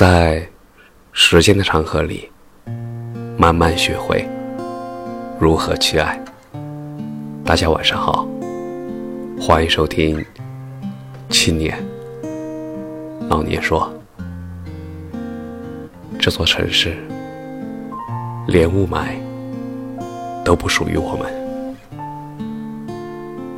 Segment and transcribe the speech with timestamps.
[0.00, 0.48] 在
[1.12, 2.26] 时间的长河里，
[3.36, 4.26] 慢慢学会
[5.38, 6.18] 如何去爱。
[7.44, 8.26] 大家晚上好，
[9.38, 10.16] 欢迎收听
[11.28, 11.76] 《青年
[13.28, 13.92] 老年说》。
[16.18, 16.96] 这座城市，
[18.46, 19.08] 连雾霾
[20.42, 21.30] 都不属于我们。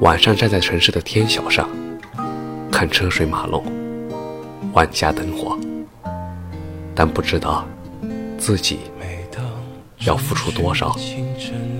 [0.00, 1.68] 晚上站在城市的天桥上，
[2.68, 3.64] 看车水马龙，
[4.72, 5.56] 万家灯火。
[6.94, 7.66] 但不知道
[8.38, 8.80] 自己
[10.00, 10.96] 要付出多少，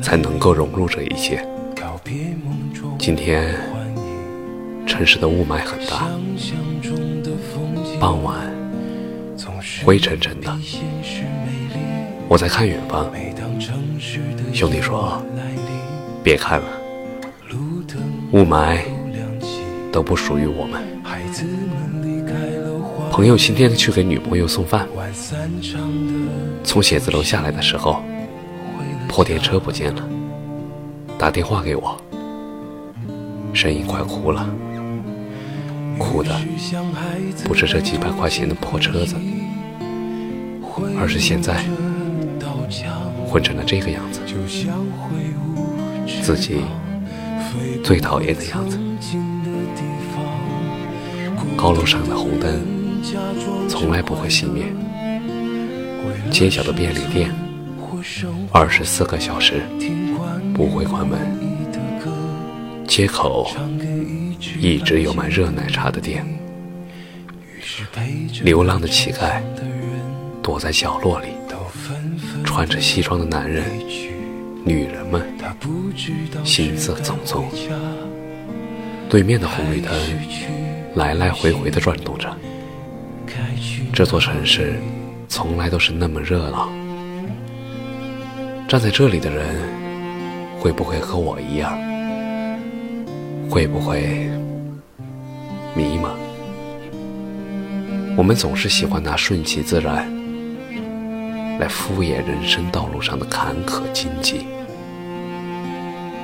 [0.01, 1.47] 才能够融入这一切。
[2.99, 3.55] 今天
[4.87, 6.09] 城市的雾霾很大，
[7.99, 8.37] 傍晚
[9.85, 10.57] 灰沉沉的。
[12.29, 13.11] 我在看远方，
[14.53, 15.23] 兄弟说
[16.23, 16.67] ：“别看了，
[18.33, 18.81] 雾霾
[19.93, 20.81] 都不属于我们。”
[23.13, 24.89] 朋友今天去给女朋友送饭，
[26.65, 28.03] 从写字楼下来的时候，
[29.07, 30.03] 破电车不见了，
[31.19, 31.95] 打电话给我，
[33.53, 34.49] 声音快哭了，
[35.99, 36.35] 哭的
[37.45, 39.15] 不是这几百块钱的破车子，
[40.99, 41.63] 而是现在
[43.29, 44.21] 混成了这个样子，
[46.23, 46.63] 自己
[47.85, 48.79] 最讨厌的样子，
[51.59, 52.82] 高楼上的红灯。
[53.69, 54.65] 从来不会熄灭。
[56.31, 57.35] 街角的便利店，
[58.51, 59.63] 二十四个小时
[60.55, 61.19] 不会关门。
[62.87, 63.51] 街口
[64.59, 66.27] 一直有卖热奶茶的店。
[68.43, 69.41] 流浪的乞丐
[70.43, 71.29] 躲在角落里，
[72.45, 73.65] 穿着西装的男人、
[74.65, 75.23] 女人们
[76.45, 77.45] 行色匆匆。
[79.09, 79.93] 对面的红绿灯
[80.95, 82.35] 来来回回的转动着。
[83.93, 84.75] 这座城市
[85.29, 86.69] 从来都是那么热闹。
[88.69, 89.55] 站在这里的人，
[90.59, 91.79] 会不会和我一样？
[93.51, 94.01] 会不会
[95.75, 96.09] 迷茫？
[98.17, 100.11] 我们总是喜欢拿顺其自然
[101.59, 104.47] 来敷衍人生道路上的坎坷荆棘，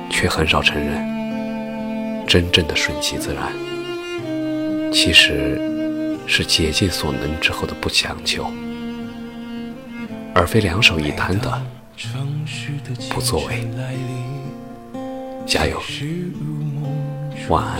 [0.09, 5.68] 却很少承认，真正的顺其自然，其实。
[6.31, 8.45] 是竭尽所能之后的不强求，
[10.35, 11.59] 而非两手一摊的
[13.09, 13.67] 不作为。
[15.47, 15.81] 加油，
[17.49, 17.79] 晚安。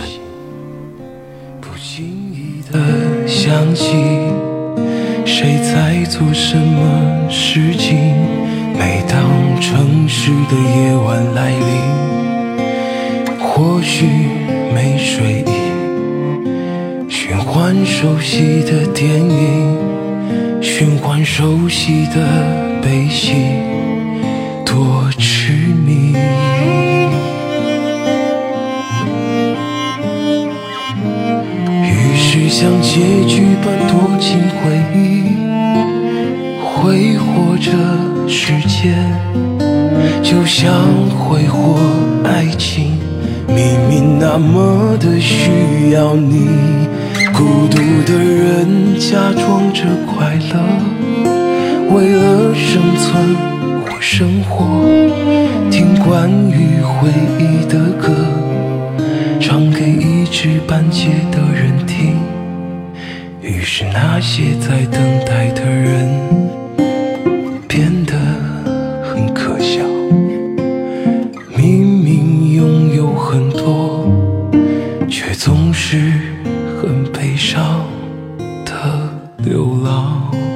[1.60, 3.92] 不经意的想起
[5.24, 7.96] 谁在做什么事情，
[8.76, 14.04] 每当城市的夜晚来临，或许
[14.74, 15.49] 没睡意。
[17.30, 19.78] 循环熟悉的电影，
[20.60, 23.34] 循环熟悉的悲喜，
[24.66, 26.12] 多痴迷。
[31.84, 32.98] 于是像结
[33.28, 35.36] 局般躲进回忆，
[36.58, 37.70] 挥霍着
[38.28, 38.92] 时间，
[40.20, 40.74] 就像
[41.10, 41.78] 挥霍
[42.24, 42.98] 爱情，
[43.46, 46.48] 明明那么的需要你。
[47.40, 50.60] 孤独的人假装着快乐，
[51.90, 53.34] 为了生存
[53.82, 54.84] 或生活，
[55.70, 57.08] 听关于回
[57.38, 58.12] 忆的歌，
[59.40, 62.18] 唱给一知半解的人听。
[63.40, 66.06] 于是那些在等待的人
[79.42, 80.49] 流浪。